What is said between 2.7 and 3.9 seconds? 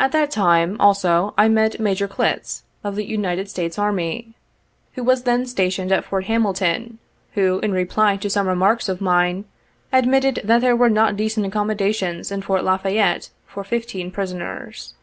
of the United States